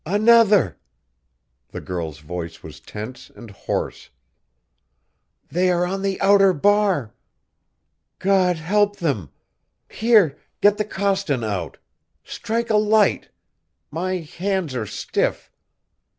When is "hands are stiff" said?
14.15-15.51